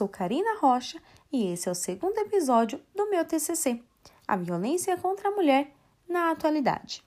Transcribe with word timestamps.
sou 0.00 0.08
Karina 0.08 0.56
Rocha 0.58 0.98
e 1.30 1.52
esse 1.52 1.68
é 1.68 1.72
o 1.72 1.74
segundo 1.74 2.16
episódio 2.16 2.80
do 2.96 3.10
meu 3.10 3.22
TCC, 3.22 3.82
A 4.26 4.34
Violência 4.34 4.96
contra 4.96 5.28
a 5.28 5.30
Mulher 5.30 5.74
na 6.08 6.30
Atualidade. 6.30 7.04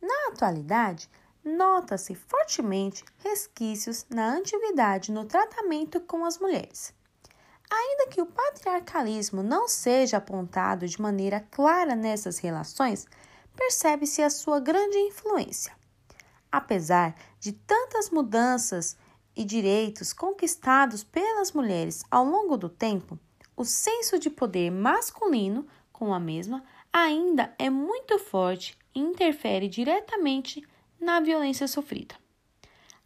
Na 0.00 0.28
atualidade, 0.32 1.10
nota-se 1.44 2.14
fortemente 2.14 3.04
resquícios 3.18 4.06
na 4.08 4.34
antiguidade 4.34 5.12
no 5.12 5.26
tratamento 5.26 6.00
com 6.00 6.24
as 6.24 6.38
mulheres. 6.38 6.94
Ainda 7.70 8.06
que 8.06 8.22
o 8.22 8.26
patriarcalismo 8.26 9.42
não 9.42 9.68
seja 9.68 10.16
apontado 10.16 10.88
de 10.88 10.98
maneira 10.98 11.46
clara 11.50 11.94
nessas 11.94 12.38
relações, 12.38 13.06
percebe-se 13.54 14.22
a 14.22 14.30
sua 14.30 14.58
grande 14.58 14.96
influência. 14.96 15.76
Apesar 16.50 17.14
de 17.38 17.52
tantas 17.52 18.08
mudanças 18.08 18.96
e 19.36 19.44
direitos 19.44 20.12
conquistados 20.12 21.04
pelas 21.04 21.52
mulheres 21.52 22.02
ao 22.10 22.24
longo 22.24 22.56
do 22.56 22.68
tempo, 22.68 23.18
o 23.56 23.64
senso 23.64 24.18
de 24.18 24.30
poder 24.30 24.70
masculino 24.70 25.66
com 25.92 26.12
a 26.14 26.18
mesma 26.18 26.64
ainda 26.92 27.54
é 27.58 27.68
muito 27.68 28.18
forte 28.18 28.76
e 28.94 29.00
interfere 29.00 29.68
diretamente 29.68 30.66
na 30.98 31.20
violência 31.20 31.68
sofrida. 31.68 32.14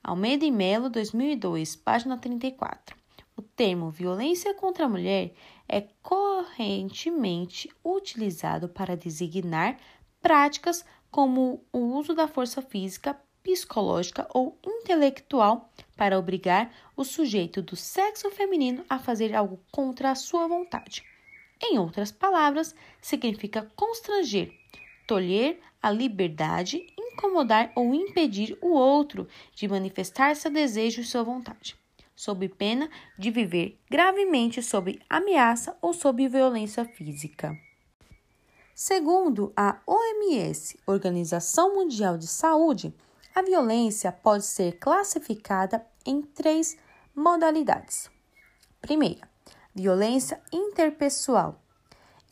Almeida 0.02 0.44
e 0.44 0.50
Melo, 0.50 0.88
2002, 0.88 1.76
página 1.76 2.16
34. 2.16 2.96
O 3.36 3.42
termo 3.42 3.90
violência 3.90 4.54
contra 4.54 4.86
a 4.86 4.88
mulher 4.88 5.34
é 5.68 5.86
correntemente 6.02 7.70
utilizado 7.84 8.68
para 8.68 8.96
designar 8.96 9.78
práticas 10.20 10.84
como 11.10 11.64
o 11.72 11.78
uso 11.78 12.14
da 12.14 12.28
força 12.28 12.62
física 12.62 13.20
psicológica 13.42 14.26
ou 14.32 14.58
intelectual 14.64 15.70
para 15.96 16.18
obrigar 16.18 16.73
o 16.96 17.04
sujeito 17.04 17.62
do 17.62 17.76
sexo 17.76 18.30
feminino 18.30 18.84
a 18.88 18.98
fazer 18.98 19.34
algo 19.34 19.60
contra 19.70 20.10
a 20.10 20.15
sua 20.15 20.46
vontade. 20.46 21.04
Em 21.62 21.78
outras 21.78 22.10
palavras, 22.10 22.74
significa 23.00 23.70
constranger, 23.76 24.52
tolher 25.06 25.60
a 25.82 25.90
liberdade, 25.90 26.87
incomodar 26.98 27.73
ou 27.74 27.95
impedir 27.95 28.56
o 28.62 28.68
outro 28.68 29.28
de 29.54 29.68
manifestar 29.68 30.34
seu 30.37 30.50
desejo 30.50 31.00
e 31.00 31.04
sua 31.04 31.22
vontade, 31.22 31.76
sob 32.16 32.48
pena 32.48 32.88
de 33.18 33.30
viver 33.30 33.78
gravemente 33.90 34.62
sob 34.62 35.00
ameaça 35.09 35.76
ou 35.82 35.93
sob 35.93 36.26
violência 36.28 36.84
física. 36.84 37.56
Segundo 38.74 39.52
a 39.54 39.78
OMS, 39.87 40.78
Organização 40.87 41.74
Mundial 41.74 42.16
de 42.16 42.26
Saúde, 42.26 42.95
a 43.34 43.42
violência 43.42 44.10
pode 44.10 44.45
ser 44.45 44.78
classificada 44.78 45.86
em 46.04 46.23
três 46.23 46.76
modalidades. 47.14 48.10
Primeira, 48.80 49.28
violência 49.74 50.40
interpessoal. 50.52 51.60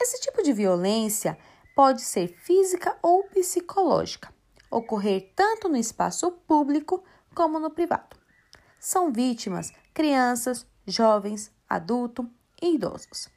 Esse 0.01 0.21
tipo 0.21 0.43
de 0.43 0.53
violência 0.53 1.39
pode 1.75 2.01
ser 2.01 2.29
física 2.29 2.97
ou 3.03 3.25
psicológica, 3.25 4.33
ocorrer 4.71 5.33
tanto 5.37 5.69
no 5.69 5.77
espaço 5.77 6.33
público 6.33 7.03
como 7.35 7.59
no 7.59 7.71
privado. 7.71 8.17
São 8.81 9.13
vítimas 9.13 9.73
crianças, 9.93 10.67
jovens, 10.87 11.53
adultos 11.69 12.27
e 12.61 12.75
idosos. 12.75 13.29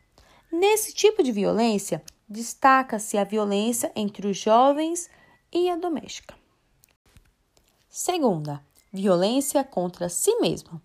Nesse 0.52 0.94
tipo 0.94 1.24
de 1.24 1.32
violência, 1.32 2.04
destaca-se 2.28 3.18
a 3.18 3.24
violência 3.24 3.92
entre 3.96 4.28
os 4.28 4.38
jovens 4.38 5.10
e 5.52 5.70
a 5.70 5.76
doméstica. 5.76 6.41
Segunda, 7.94 8.66
violência 8.90 9.66
contra 9.66 10.08
si 10.08 10.34
mesmo. 10.38 10.82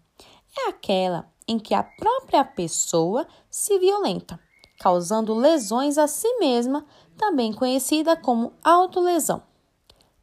É 0.59 0.71
aquela 0.71 1.33
em 1.47 1.57
que 1.57 1.73
a 1.73 1.85
própria 1.85 2.45
pessoa 2.45 3.25
se 3.49 3.79
violenta, 3.79 4.41
causando 4.81 5.33
lesões 5.33 5.99
a 5.99 6.09
si 6.09 6.29
mesma, 6.41 6.85
também 7.17 7.53
conhecida 7.53 8.17
como 8.17 8.53
autolesão. 8.61 9.41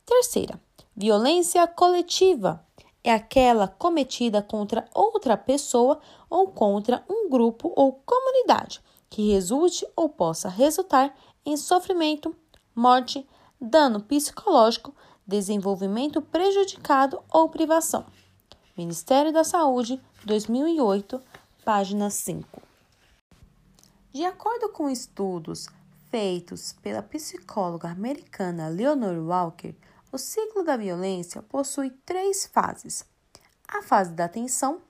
Terceira, 0.06 0.60
violência 0.94 1.66
coletiva. 1.68 2.62
É 3.02 3.14
aquela 3.14 3.66
cometida 3.66 4.42
contra 4.42 4.84
outra 4.94 5.38
pessoa 5.38 6.02
ou 6.30 6.50
contra 6.50 7.02
um 7.10 7.30
grupo 7.30 7.72
ou 7.78 7.94
comunidade, 8.06 8.82
que 9.10 9.32
resulte 9.32 9.88
ou 9.96 10.10
possa 10.10 10.50
resultar 10.50 11.16
em 11.46 11.56
sofrimento, 11.56 12.36
morte, 12.76 13.26
dano 13.60 14.02
psicológico, 14.02 14.94
desenvolvimento 15.26 16.22
prejudicado 16.22 17.22
ou 17.32 17.50
privação. 17.50 18.06
Ministério 18.78 19.32
da 19.32 19.44
Saúde, 19.44 20.02
2008, 20.26 21.22
página 21.64 22.10
5. 22.10 22.62
De 24.12 24.26
acordo 24.26 24.70
com 24.70 24.90
estudos 24.90 25.68
feitos 26.10 26.74
pela 26.74 27.02
psicóloga 27.02 27.90
americana 27.90 28.68
Leonore 28.68 29.20
Walker, 29.20 29.76
o 30.12 30.18
ciclo 30.18 30.64
da 30.64 30.78
violência 30.78 31.42
possui 31.42 31.90
três 32.06 32.46
fases: 32.46 33.06
a 33.68 33.82
fase 33.82 34.12
da 34.12 34.28
tensão, 34.28 34.82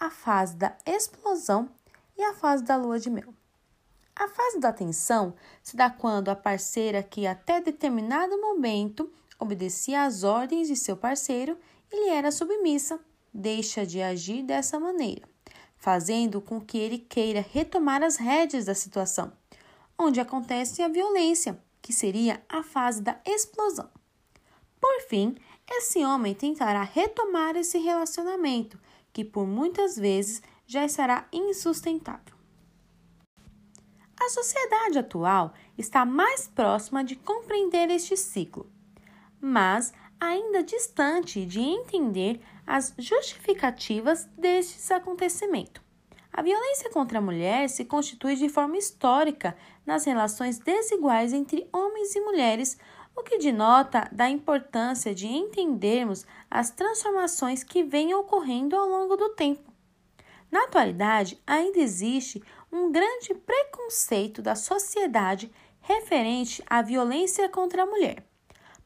a 0.00 0.10
fase 0.10 0.56
da 0.56 0.76
explosão 0.84 1.68
e 2.16 2.22
a 2.24 2.34
fase 2.34 2.64
da 2.64 2.76
lua 2.76 2.98
de 2.98 3.10
mel. 3.10 3.32
A 4.16 4.26
fase 4.26 4.58
da 4.58 4.72
tensão 4.72 5.34
se 5.62 5.76
dá 5.76 5.88
quando 5.88 6.28
a 6.28 6.34
parceira 6.34 7.04
que 7.04 7.24
até 7.24 7.60
determinado 7.60 8.40
momento 8.40 9.12
obedecia 9.38 10.04
às 10.04 10.24
ordens 10.24 10.68
de 10.68 10.76
seu 10.76 10.96
parceiro 10.96 11.56
e 11.90 12.04
lhe 12.04 12.10
era 12.10 12.30
submissa, 12.30 13.00
deixa 13.32 13.86
de 13.86 14.02
agir 14.02 14.42
dessa 14.42 14.80
maneira, 14.80 15.28
fazendo 15.76 16.40
com 16.40 16.60
que 16.60 16.76
ele 16.76 16.98
queira 16.98 17.44
retomar 17.52 18.02
as 18.02 18.16
rédeas 18.16 18.64
da 18.64 18.74
situação, 18.74 19.32
onde 19.98 20.20
acontece 20.20 20.82
a 20.82 20.88
violência, 20.88 21.62
que 21.80 21.92
seria 21.92 22.42
a 22.48 22.62
fase 22.62 23.00
da 23.00 23.20
explosão. 23.24 23.88
Por 24.80 25.00
fim, 25.08 25.36
esse 25.70 26.04
homem 26.04 26.34
tentará 26.34 26.82
retomar 26.82 27.56
esse 27.56 27.78
relacionamento, 27.78 28.78
que 29.12 29.24
por 29.24 29.46
muitas 29.46 29.96
vezes 29.96 30.42
já 30.66 30.84
estará 30.84 31.26
insustentável. 31.32 32.36
A 34.20 34.28
sociedade 34.28 34.98
atual 34.98 35.54
está 35.76 36.04
mais 36.04 36.48
próxima 36.48 37.04
de 37.04 37.16
compreender 37.16 37.88
este 37.90 38.16
ciclo 38.16 38.70
mas 39.40 39.92
ainda 40.20 40.62
distante 40.62 41.44
de 41.46 41.60
entender 41.60 42.40
as 42.66 42.92
justificativas 42.98 44.28
destes 44.36 44.90
acontecimentos. 44.90 45.82
A 46.32 46.42
violência 46.42 46.90
contra 46.90 47.18
a 47.18 47.22
mulher 47.22 47.68
se 47.68 47.84
constitui 47.84 48.36
de 48.36 48.48
forma 48.48 48.76
histórica 48.76 49.56
nas 49.84 50.04
relações 50.04 50.58
desiguais 50.58 51.32
entre 51.32 51.68
homens 51.72 52.14
e 52.14 52.20
mulheres, 52.20 52.78
o 53.16 53.22
que 53.22 53.38
denota 53.38 54.08
da 54.12 54.28
importância 54.28 55.14
de 55.14 55.26
entendermos 55.26 56.24
as 56.50 56.70
transformações 56.70 57.64
que 57.64 57.82
vêm 57.82 58.14
ocorrendo 58.14 58.76
ao 58.76 58.88
longo 58.88 59.16
do 59.16 59.30
tempo. 59.30 59.72
Na 60.50 60.64
atualidade, 60.64 61.40
ainda 61.46 61.78
existe 61.78 62.42
um 62.70 62.92
grande 62.92 63.34
preconceito 63.34 64.40
da 64.40 64.54
sociedade 64.54 65.50
referente 65.80 66.62
à 66.68 66.82
violência 66.82 67.48
contra 67.48 67.82
a 67.82 67.86
mulher 67.86 68.27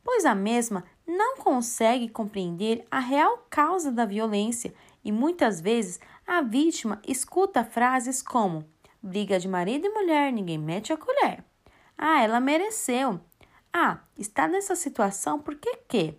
pois 0.05 0.25
a 0.25 0.35
mesma 0.35 0.85
não 1.07 1.37
consegue 1.37 2.09
compreender 2.09 2.85
a 2.91 2.99
real 2.99 3.47
causa 3.51 3.91
da 3.91 4.05
violência 4.05 4.75
e 5.05 5.11
muitas 5.11 5.61
vezes 5.61 6.01
a 6.27 6.41
vítima 6.41 7.01
escuta 7.07 7.65
frases 7.65 8.23
como: 8.23 8.65
briga 9.03 9.39
de 9.39 9.49
marido 9.49 9.87
e 9.87 9.91
mulher, 9.91 10.33
ninguém 10.33 10.59
mete 10.59 10.93
a 10.93 10.97
colher. 10.97 11.45
Ah, 11.97 12.23
ela 12.23 12.41
mereceu. 12.41 13.21
Ah, 13.73 14.01
está 14.19 14.47
nessa 14.47 14.77
situação 14.77 15.39
porque 15.39 15.77
quê? 15.89 16.15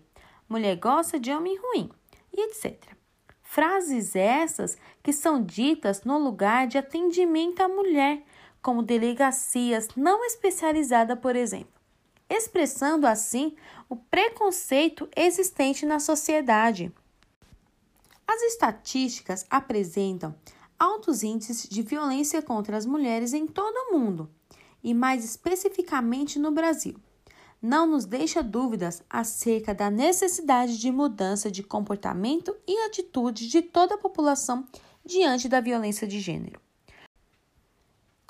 Mulher 0.49 0.75
gosta 0.77 1.19
de 1.19 1.31
homem 1.31 1.57
ruim, 1.57 1.89
e 2.31 2.41
etc. 2.41 2.93
Frases 3.41 4.15
essas 4.15 4.77
que 5.01 5.13
são 5.13 5.43
ditas 5.43 6.03
no 6.03 6.17
lugar 6.17 6.67
de 6.67 6.77
atendimento 6.77 7.61
à 7.61 7.67
mulher, 7.67 8.23
como 8.61 8.81
delegacias 8.81 9.89
não 9.95 10.25
especializadas, 10.25 11.19
por 11.19 11.35
exemplo 11.35 11.82
expressando 12.33 13.05
assim 13.05 13.55
o 13.89 13.95
preconceito 13.95 15.07
existente 15.15 15.85
na 15.85 15.99
sociedade. 15.99 16.91
As 18.27 18.41
estatísticas 18.41 19.45
apresentam 19.49 20.35
altos 20.79 21.23
índices 21.23 21.67
de 21.69 21.81
violência 21.81 22.41
contra 22.41 22.75
as 22.75 22.85
mulheres 22.85 23.33
em 23.33 23.45
todo 23.45 23.75
o 23.75 23.97
mundo 23.97 24.29
e, 24.83 24.93
mais 24.93 25.23
especificamente, 25.23 26.39
no 26.39 26.51
Brasil. 26.51 26.95
Não 27.61 27.87
nos 27.87 28.05
deixa 28.05 28.43
dúvidas 28.43 29.01
acerca 29.09 29.73
da 29.73 29.89
necessidade 29.89 30.77
de 30.77 30.91
mudança 30.91 31.49
de 31.49 31.63
comportamento 31.63 32.55
e 32.67 32.85
atitude 32.85 33.47
de 33.47 33.61
toda 33.61 33.95
a 33.95 33.97
população 33.97 34.67
diante 35.05 35.47
da 35.47 35.61
violência 35.61 36.05
de 36.05 36.19
gênero. 36.19 36.59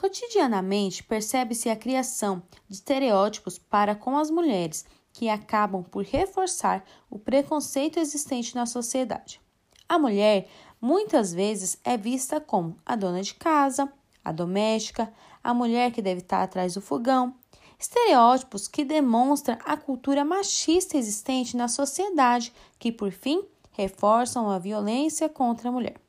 Cotidianamente, 0.03 1.01
percebe-se 1.01 1.69
a 1.69 1.77
criação 1.77 2.43
de 2.67 2.75
estereótipos 2.75 3.57
para 3.57 3.95
com 3.95 4.17
as 4.17 4.29
mulheres, 4.29 4.85
que 5.13 5.29
acabam 5.29 5.81
por 5.81 6.03
reforçar 6.03 6.83
o 7.09 7.17
preconceito 7.17 8.01
existente 8.01 8.53
na 8.53 8.65
sociedade. 8.65 9.39
A 9.87 9.97
mulher 9.97 10.49
muitas 10.81 11.33
vezes 11.33 11.79
é 11.85 11.95
vista 11.95 12.41
como 12.41 12.75
a 12.85 12.97
dona 12.97 13.21
de 13.21 13.33
casa, 13.33 13.89
a 14.25 14.33
doméstica, 14.33 15.09
a 15.41 15.53
mulher 15.53 15.89
que 15.93 16.01
deve 16.01 16.19
estar 16.19 16.43
atrás 16.43 16.73
do 16.73 16.81
fogão. 16.81 17.33
Estereótipos 17.79 18.67
que 18.67 18.83
demonstram 18.83 19.57
a 19.63 19.77
cultura 19.77 20.25
machista 20.25 20.97
existente 20.97 21.55
na 21.55 21.69
sociedade, 21.69 22.51
que, 22.77 22.91
por 22.91 23.13
fim, 23.13 23.41
reforçam 23.71 24.49
a 24.49 24.59
violência 24.59 25.29
contra 25.29 25.69
a 25.69 25.71
mulher. 25.71 26.02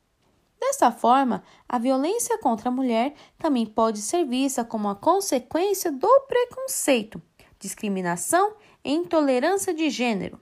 Dessa 0.65 0.91
forma, 0.91 1.45
a 1.69 1.79
violência 1.79 2.39
contra 2.39 2.71
a 2.71 2.73
mulher 2.73 3.15
também 3.39 3.67
pode 3.67 4.01
ser 4.01 4.25
vista 4.25 4.65
como 4.65 4.89
a 4.89 4.97
consequência 4.97 5.93
do 5.93 6.09
preconceito, 6.27 7.21
discriminação 7.59 8.57
e 8.83 8.91
intolerância 8.91 9.75
de 9.75 9.91
gênero. 9.91 10.41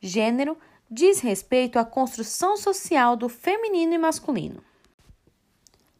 Gênero 0.00 0.56
diz 0.88 1.18
respeito 1.18 1.76
à 1.76 1.84
construção 1.84 2.56
social 2.56 3.16
do 3.16 3.28
feminino 3.28 3.92
e 3.94 3.98
masculino. 3.98 4.62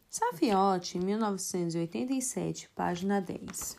Safiotti, 0.08 1.00
1987, 1.00 2.70
página 2.76 3.20
10. 3.20 3.76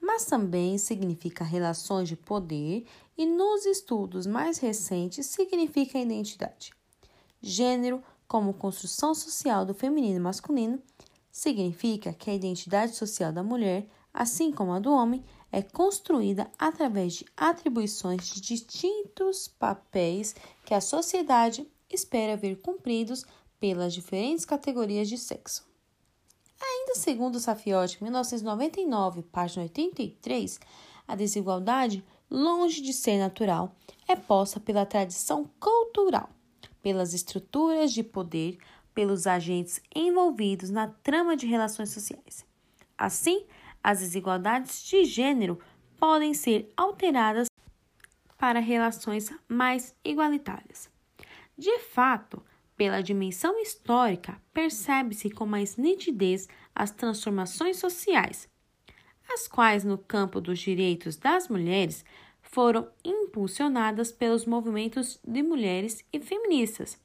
Mas 0.00 0.24
também 0.24 0.78
significa 0.78 1.44
relações 1.44 2.08
de 2.08 2.16
poder 2.16 2.84
e 3.16 3.24
nos 3.24 3.66
estudos 3.66 4.26
mais 4.26 4.58
recentes 4.58 5.26
significa 5.26 5.96
identidade. 5.96 6.72
Gênero 7.40 8.02
como 8.26 8.54
construção 8.54 9.14
social 9.14 9.64
do 9.64 9.74
feminino 9.74 10.16
e 10.16 10.20
masculino, 10.20 10.80
significa 11.30 12.12
que 12.12 12.30
a 12.30 12.34
identidade 12.34 12.94
social 12.94 13.32
da 13.32 13.42
mulher, 13.42 13.86
assim 14.12 14.50
como 14.50 14.72
a 14.72 14.78
do 14.78 14.92
homem, 14.92 15.24
é 15.52 15.62
construída 15.62 16.50
através 16.58 17.14
de 17.14 17.26
atribuições 17.36 18.28
de 18.28 18.40
distintos 18.40 19.48
papéis 19.48 20.34
que 20.64 20.74
a 20.74 20.80
sociedade 20.80 21.66
espera 21.90 22.36
ver 22.36 22.60
cumpridos 22.60 23.24
pelas 23.60 23.94
diferentes 23.94 24.44
categorias 24.44 25.08
de 25.08 25.16
sexo. 25.16 25.64
Ainda 26.60 26.94
segundo 26.94 27.38
Safiotti, 27.38 28.02
1999, 28.02 29.22
página 29.22 29.62
83, 29.64 30.58
a 31.06 31.14
desigualdade, 31.14 32.04
longe 32.30 32.80
de 32.80 32.92
ser 32.92 33.18
natural, 33.18 33.74
é 34.08 34.16
posta 34.16 34.58
pela 34.58 34.86
tradição 34.86 35.48
cultural 35.60 36.30
pelas 36.86 37.12
estruturas 37.12 37.92
de 37.92 38.04
poder, 38.04 38.58
pelos 38.94 39.26
agentes 39.26 39.82
envolvidos 39.92 40.70
na 40.70 40.86
trama 40.86 41.36
de 41.36 41.44
relações 41.44 41.90
sociais. 41.90 42.46
Assim, 42.96 43.44
as 43.82 43.98
desigualdades 43.98 44.84
de 44.84 45.04
gênero 45.04 45.58
podem 45.98 46.32
ser 46.32 46.72
alteradas 46.76 47.48
para 48.38 48.60
relações 48.60 49.32
mais 49.48 49.96
igualitárias. 50.04 50.88
De 51.58 51.76
fato, 51.80 52.40
pela 52.76 53.02
dimensão 53.02 53.60
histórica, 53.60 54.40
percebe-se 54.54 55.28
com 55.28 55.44
mais 55.44 55.76
nitidez 55.76 56.46
as 56.72 56.92
transformações 56.92 57.78
sociais, 57.78 58.48
as 59.28 59.48
quais, 59.48 59.82
no 59.82 59.98
campo 59.98 60.40
dos 60.40 60.60
direitos 60.60 61.16
das 61.16 61.48
mulheres, 61.48 62.04
foram 62.56 62.88
impulsionadas 63.04 64.10
pelos 64.10 64.46
movimentos 64.46 65.20
de 65.22 65.42
mulheres 65.42 66.02
e 66.10 66.18
feministas, 66.18 66.98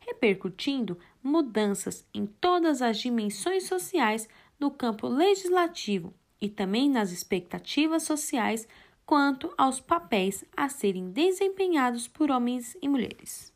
repercutindo 0.00 0.98
mudanças 1.22 2.04
em 2.12 2.26
todas 2.26 2.82
as 2.82 2.98
dimensões 2.98 3.68
sociais 3.68 4.28
do 4.58 4.72
campo 4.72 5.06
legislativo 5.06 6.12
e 6.40 6.48
também 6.48 6.90
nas 6.90 7.12
expectativas 7.12 8.02
sociais 8.02 8.66
quanto 9.06 9.54
aos 9.56 9.78
papéis 9.78 10.44
a 10.56 10.68
serem 10.68 11.12
desempenhados 11.12 12.08
por 12.08 12.28
homens 12.28 12.76
e 12.82 12.88
mulheres. 12.88 13.52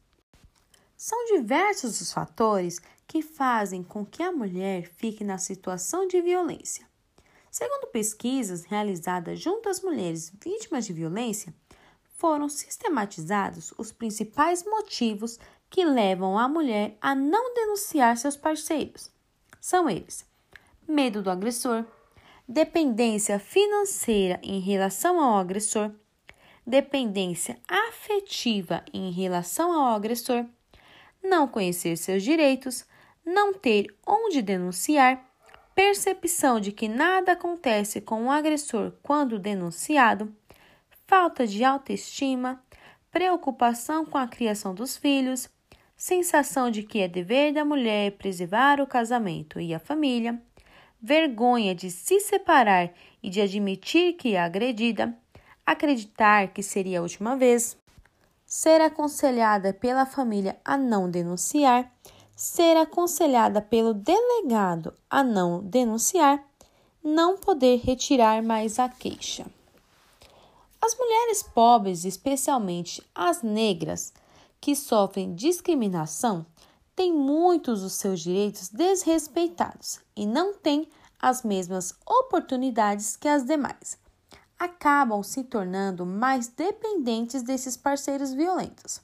São 0.96 1.24
diversos 1.24 2.00
os 2.00 2.12
fatores 2.12 2.80
que 3.04 3.20
fazem 3.20 3.82
com 3.82 4.06
que 4.06 4.22
a 4.22 4.30
mulher 4.30 4.86
fique 4.94 5.24
na 5.24 5.38
situação 5.38 6.06
de 6.06 6.22
violência. 6.22 6.91
Segundo 7.52 7.88
pesquisas 7.88 8.64
realizadas 8.64 9.38
junto 9.38 9.68
às 9.68 9.82
mulheres 9.82 10.32
vítimas 10.42 10.86
de 10.86 10.94
violência, 10.94 11.52
foram 12.16 12.48
sistematizados 12.48 13.74
os 13.76 13.92
principais 13.92 14.64
motivos 14.64 15.38
que 15.68 15.84
levam 15.84 16.38
a 16.38 16.48
mulher 16.48 16.96
a 16.98 17.14
não 17.14 17.52
denunciar 17.52 18.16
seus 18.16 18.38
parceiros. 18.38 19.10
São 19.60 19.90
eles: 19.90 20.24
medo 20.88 21.20
do 21.20 21.28
agressor, 21.28 21.84
dependência 22.48 23.38
financeira 23.38 24.40
em 24.42 24.58
relação 24.58 25.20
ao 25.20 25.36
agressor, 25.36 25.90
dependência 26.66 27.60
afetiva 27.68 28.82
em 28.94 29.10
relação 29.10 29.70
ao 29.72 29.94
agressor, 29.94 30.46
não 31.22 31.46
conhecer 31.46 31.98
seus 31.98 32.22
direitos, 32.22 32.86
não 33.26 33.52
ter 33.52 33.94
onde 34.06 34.40
denunciar 34.40 35.31
percepção 35.74 36.60
de 36.60 36.72
que 36.72 36.88
nada 36.88 37.32
acontece 37.32 38.00
com 38.00 38.24
o 38.24 38.30
agressor 38.30 38.92
quando 39.02 39.38
denunciado, 39.38 40.34
falta 41.06 41.46
de 41.46 41.64
autoestima, 41.64 42.62
preocupação 43.10 44.04
com 44.04 44.18
a 44.18 44.26
criação 44.26 44.74
dos 44.74 44.96
filhos, 44.96 45.48
sensação 45.96 46.70
de 46.70 46.82
que 46.82 47.00
é 47.00 47.08
dever 47.08 47.52
da 47.52 47.64
mulher 47.64 48.12
preservar 48.12 48.80
o 48.80 48.86
casamento 48.86 49.60
e 49.60 49.74
a 49.74 49.78
família, 49.78 50.40
vergonha 51.00 51.74
de 51.74 51.90
se 51.90 52.20
separar 52.20 52.92
e 53.22 53.28
de 53.28 53.40
admitir 53.40 54.14
que 54.14 54.34
é 54.34 54.40
agredida, 54.40 55.16
acreditar 55.64 56.48
que 56.48 56.62
seria 56.62 56.98
a 56.98 57.02
última 57.02 57.36
vez, 57.36 57.76
ser 58.44 58.80
aconselhada 58.80 59.72
pela 59.72 60.04
família 60.04 60.56
a 60.64 60.76
não 60.76 61.10
denunciar 61.10 61.90
ser 62.34 62.76
aconselhada 62.76 63.60
pelo 63.60 63.94
delegado 63.94 64.94
a 65.08 65.22
não 65.22 65.62
denunciar, 65.62 66.44
não 67.02 67.36
poder 67.36 67.80
retirar 67.80 68.42
mais 68.42 68.78
a 68.78 68.88
queixa. 68.88 69.46
As 70.80 70.96
mulheres 70.96 71.42
pobres, 71.42 72.04
especialmente 72.04 73.02
as 73.14 73.42
negras, 73.42 74.12
que 74.60 74.74
sofrem 74.74 75.34
discriminação, 75.34 76.44
têm 76.94 77.12
muitos 77.12 77.82
dos 77.82 77.94
seus 77.94 78.20
direitos 78.20 78.68
desrespeitados 78.68 80.00
e 80.16 80.26
não 80.26 80.54
têm 80.54 80.88
as 81.20 81.42
mesmas 81.42 81.94
oportunidades 82.04 83.16
que 83.16 83.28
as 83.28 83.44
demais. 83.44 83.96
Acabam 84.58 85.22
se 85.22 85.44
tornando 85.44 86.04
mais 86.04 86.48
dependentes 86.48 87.42
desses 87.42 87.76
parceiros 87.76 88.32
violentos. 88.32 89.00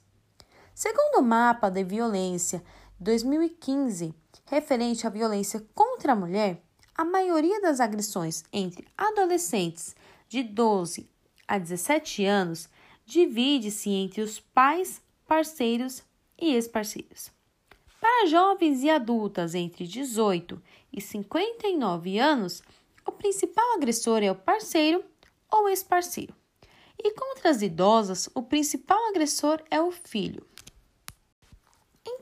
Segundo 0.75 1.19
o 1.19 1.23
mapa 1.23 1.69
de 1.69 1.83
violência 1.83 2.63
2015, 3.01 4.13
referente 4.45 5.07
à 5.07 5.09
violência 5.09 5.65
contra 5.73 6.11
a 6.11 6.15
mulher, 6.15 6.61
a 6.93 7.05
maioria 7.05 7.61
das 7.61 7.79
agressões 7.79 8.43
entre 8.51 8.85
adolescentes 8.97 9.95
de 10.27 10.43
12 10.43 11.09
a 11.47 11.57
17 11.57 12.25
anos 12.25 12.67
divide-se 13.05 13.89
entre 13.89 14.21
os 14.21 14.39
pais, 14.39 15.01
parceiros 15.25 16.03
e 16.37 16.53
ex-parceiros. 16.53 17.31
Para 18.01 18.27
jovens 18.27 18.83
e 18.83 18.89
adultas 18.89 19.55
entre 19.55 19.87
18 19.87 20.61
e 20.91 20.99
59 20.99 22.19
anos, 22.19 22.61
o 23.05 23.13
principal 23.13 23.75
agressor 23.75 24.21
é 24.21 24.29
o 24.29 24.35
parceiro 24.35 25.03
ou 25.49 25.69
ex-parceiro. 25.69 26.35
E 27.01 27.11
contra 27.13 27.49
as 27.49 27.61
idosas, 27.61 28.29
o 28.35 28.43
principal 28.43 28.99
agressor 29.09 29.63
é 29.71 29.81
o 29.81 29.89
filho. 29.89 30.45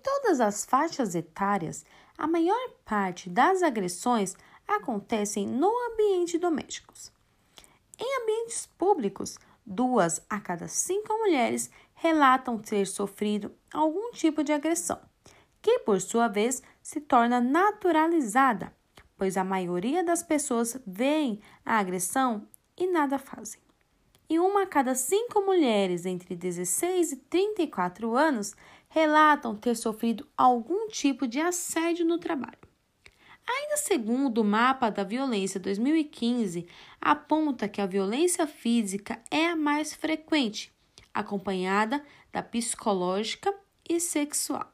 Todas 0.07 0.39
as 0.39 0.63
faixas 0.63 1.15
etárias, 1.15 1.85
a 2.17 2.25
maior 2.25 2.69
parte 2.85 3.29
das 3.29 3.61
agressões 3.61 4.37
acontecem 4.65 5.45
no 5.45 5.69
ambiente 5.91 6.37
doméstico. 6.37 6.93
Em 7.99 8.21
ambientes 8.23 8.65
públicos, 8.65 9.37
duas 9.65 10.25
a 10.29 10.39
cada 10.39 10.69
cinco 10.69 11.13
mulheres 11.17 11.69
relatam 11.93 12.57
ter 12.57 12.87
sofrido 12.87 13.53
algum 13.73 14.11
tipo 14.11 14.45
de 14.45 14.53
agressão, 14.53 15.01
que 15.61 15.79
por 15.79 15.99
sua 15.99 16.29
vez 16.29 16.63
se 16.81 17.01
torna 17.01 17.41
naturalizada, 17.41 18.73
pois 19.17 19.35
a 19.35 19.43
maioria 19.43 20.05
das 20.05 20.23
pessoas 20.23 20.79
veem 20.87 21.41
a 21.65 21.79
agressão 21.79 22.47
e 22.77 22.87
nada 22.87 23.19
fazem. 23.19 23.59
E 24.29 24.39
uma 24.39 24.63
a 24.63 24.67
cada 24.67 24.93
cinco 24.93 25.41
mulheres 25.41 26.05
entre 26.05 26.35
16 26.35 27.13
e 27.13 27.15
34 27.15 28.15
anos 28.15 28.55
relatam 28.97 29.55
ter 29.55 29.75
sofrido 29.75 30.27
algum 30.35 30.87
tipo 30.87 31.27
de 31.27 31.39
assédio 31.39 32.03
no 32.03 32.17
trabalho. 32.17 32.57
Ainda 33.47 33.77
segundo 33.77 34.39
o 34.39 34.43
mapa 34.43 34.89
da 34.89 35.03
violência 35.03 35.59
2015, 35.59 36.67
aponta 36.99 37.69
que 37.69 37.79
a 37.79 37.85
violência 37.85 38.47
física 38.47 39.21
é 39.29 39.49
a 39.49 39.55
mais 39.55 39.93
frequente, 39.93 40.73
acompanhada 41.13 42.03
da 42.33 42.41
psicológica 42.41 43.53
e 43.87 43.99
sexual. 43.99 44.73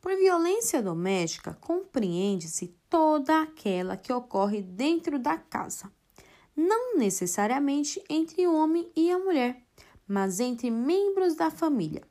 Por 0.00 0.16
violência 0.16 0.80
doméstica, 0.80 1.58
compreende-se 1.60 2.68
toda 2.88 3.42
aquela 3.42 3.96
que 3.96 4.12
ocorre 4.12 4.62
dentro 4.62 5.18
da 5.18 5.36
casa, 5.36 5.92
não 6.54 6.96
necessariamente 6.96 8.00
entre 8.08 8.46
o 8.46 8.54
homem 8.54 8.88
e 8.94 9.10
a 9.10 9.18
mulher, 9.18 9.60
mas 10.06 10.38
entre 10.38 10.70
membros 10.70 11.34
da 11.34 11.50
família, 11.50 12.08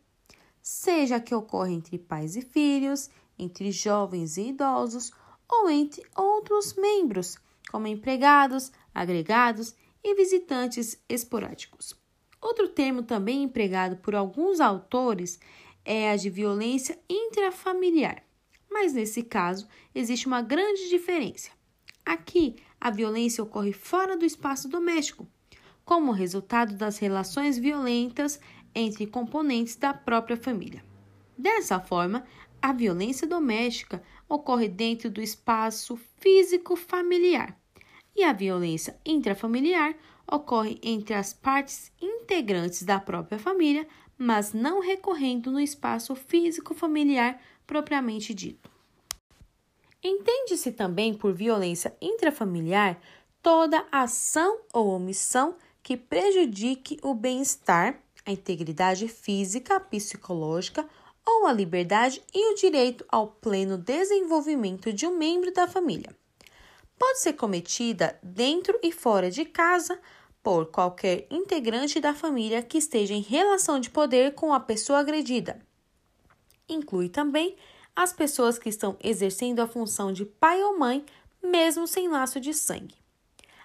seja 0.69 1.19
que 1.19 1.33
ocorra 1.33 1.71
entre 1.71 1.97
pais 1.97 2.35
e 2.35 2.43
filhos, 2.43 3.09
entre 3.39 3.71
jovens 3.71 4.38
e 4.38 4.49
idosos 4.49 5.11
ou 5.49 5.67
entre 5.67 6.03
outros 6.15 6.75
membros, 6.75 7.39
como 7.71 7.88
empregados, 7.88 8.71
agregados 8.93 9.73
e 10.03 10.13
visitantes 10.13 11.03
esporádicos. 11.09 11.95
Outro 12.39 12.69
termo 12.69 13.01
também 13.01 13.41
empregado 13.41 13.97
por 13.97 14.13
alguns 14.13 14.59
autores 14.59 15.39
é 15.83 16.11
a 16.11 16.15
de 16.15 16.29
violência 16.29 16.99
intrafamiliar, 17.09 18.23
mas 18.69 18.93
nesse 18.93 19.23
caso 19.23 19.67
existe 19.95 20.27
uma 20.27 20.43
grande 20.43 20.88
diferença. 20.88 21.49
Aqui, 22.05 22.57
a 22.79 22.91
violência 22.91 23.43
ocorre 23.43 23.73
fora 23.73 24.15
do 24.15 24.23
espaço 24.23 24.69
doméstico, 24.69 25.27
como 25.83 26.11
resultado 26.11 26.75
das 26.75 26.99
relações 26.99 27.57
violentas 27.57 28.39
entre 28.73 29.05
componentes 29.07 29.75
da 29.75 29.93
própria 29.93 30.38
família. 30.38 30.83
Dessa 31.38 31.79
forma, 31.79 32.25
a 32.61 32.73
violência 32.73 33.27
doméstica 33.27 34.03
ocorre 34.27 34.67
dentro 34.67 35.09
do 35.09 35.21
espaço 35.21 35.97
físico 36.19 36.75
familiar 36.75 37.57
e 38.15 38.23
a 38.23 38.33
violência 38.33 38.99
intrafamiliar 39.05 39.95
ocorre 40.29 40.79
entre 40.83 41.13
as 41.13 41.33
partes 41.33 41.91
integrantes 42.01 42.83
da 42.83 42.99
própria 42.99 43.39
família, 43.39 43.88
mas 44.17 44.53
não 44.53 44.81
recorrendo 44.81 45.51
no 45.51 45.59
espaço 45.59 46.13
físico 46.15 46.73
familiar 46.73 47.41
propriamente 47.65 48.33
dito. 48.33 48.69
Entende-se 50.03 50.71
também 50.71 51.13
por 51.13 51.33
violência 51.33 51.95
intrafamiliar 52.01 52.99
toda 53.41 53.85
ação 53.91 54.61
ou 54.73 54.89
omissão 54.89 55.55
que 55.81 55.97
prejudique 55.97 56.99
o 57.01 57.13
bem-estar, 57.13 58.01
a 58.29 58.31
integridade 58.31 59.07
física, 59.07 59.79
psicológica 59.79 60.88
ou 61.25 61.48
a 61.48 61.53
liberdade 61.53 62.21
e 62.33 62.53
o 62.53 62.55
direito 62.55 63.03
ao 63.09 63.27
pleno 63.27 63.77
desenvolvimento 63.77 64.93
de 64.93 65.07
um 65.07 65.17
membro 65.17 65.51
da 65.51 65.67
família. 65.67 66.15
Pode 66.98 67.21
ser 67.21 67.33
cometida 67.33 68.19
dentro 68.21 68.77
e 68.83 68.91
fora 68.91 69.31
de 69.31 69.45
casa 69.45 70.00
por 70.43 70.67
qualquer 70.67 71.25
integrante 71.29 72.00
da 72.00 72.13
família 72.13 72.62
que 72.62 72.77
esteja 72.77 73.13
em 73.13 73.21
relação 73.21 73.79
de 73.79 73.89
poder 73.89 74.36
com 74.36 74.53
a 74.53 74.59
pessoa 74.59 75.00
agredida. 75.00 75.59
Inclui 76.67 77.09
também 77.09 77.55
as 77.95 78.13
pessoas 78.13 78.59
que 78.59 78.69
estão 78.69 78.95
exercendo 79.03 79.59
a 79.59 79.67
função 79.67 80.13
de 80.13 80.24
pai 80.24 80.62
ou 80.63 80.77
mãe, 80.77 81.03
mesmo 81.43 81.88
sem 81.88 82.07
laço 82.07 82.39
de 82.39 82.53
sangue. 82.53 82.95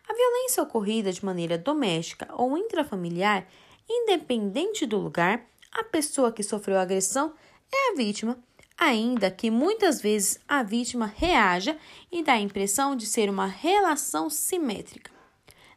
A 0.09 0.15
violência 0.15 0.63
ocorrida 0.63 1.13
de 1.13 1.25
maneira 1.25 1.57
doméstica 1.59 2.29
ou 2.35 2.57
intrafamiliar, 2.57 3.47
independente 3.89 4.87
do 4.87 4.99
lugar, 4.99 5.47
a 5.73 5.85
pessoa 5.85 6.33
que 6.33 6.43
sofreu 6.43 6.79
a 6.79 6.83
agressão 6.83 7.35
é 7.73 7.93
a 7.93 7.97
vítima, 7.97 8.39
ainda 8.77 9.31
que 9.31 9.51
muitas 9.51 10.01
vezes 10.01 10.39
a 10.47 10.63
vítima 10.63 11.07
reaja 11.07 11.77
e 12.11 12.23
dá 12.23 12.35
a 12.35 12.41
impressão 12.41 12.97
de 12.97 13.07
ser 13.07 13.29
uma 13.29 13.47
relação 13.47 14.31
simétrica. 14.31 15.11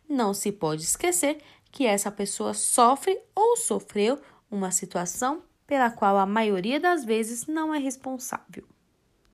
Não 0.07 0.33
se 0.33 0.51
pode 0.51 0.83
esquecer 0.83 1.41
que 1.71 1.85
essa 1.85 2.11
pessoa 2.11 2.53
sofre 2.53 3.19
ou 3.35 3.57
sofreu 3.57 4.19
uma 4.49 4.71
situação 4.71 5.43
pela 5.65 5.91
qual 5.91 6.17
a 6.17 6.25
maioria 6.25 6.79
das 6.79 7.03
vezes 7.03 7.45
não 7.45 7.73
é 7.73 7.77
responsável. 7.77 8.63